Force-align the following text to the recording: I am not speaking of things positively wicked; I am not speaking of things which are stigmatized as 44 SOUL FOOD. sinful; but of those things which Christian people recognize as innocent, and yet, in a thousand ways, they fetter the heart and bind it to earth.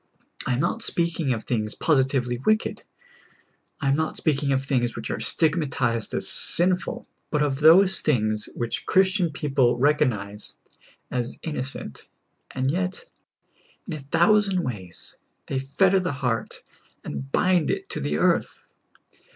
I 0.47 0.53
am 0.53 0.59
not 0.61 0.81
speaking 0.81 1.31
of 1.31 1.43
things 1.43 1.75
positively 1.75 2.39
wicked; 2.43 2.81
I 3.79 3.87
am 3.89 3.95
not 3.95 4.17
speaking 4.17 4.51
of 4.51 4.65
things 4.65 4.95
which 4.95 5.11
are 5.11 5.19
stigmatized 5.19 6.15
as 6.15 6.23
44 6.25 6.25
SOUL 6.25 6.25
FOOD. 6.25 6.49
sinful; 6.79 7.07
but 7.29 7.43
of 7.43 7.59
those 7.59 7.99
things 8.01 8.49
which 8.55 8.87
Christian 8.87 9.31
people 9.31 9.77
recognize 9.77 10.55
as 11.11 11.37
innocent, 11.43 12.07
and 12.49 12.71
yet, 12.71 13.03
in 13.85 13.93
a 13.93 13.99
thousand 13.99 14.63
ways, 14.63 15.17
they 15.45 15.59
fetter 15.59 15.99
the 15.99 16.13
heart 16.13 16.63
and 17.03 17.31
bind 17.31 17.69
it 17.69 17.87
to 17.89 18.17
earth. 18.17 18.73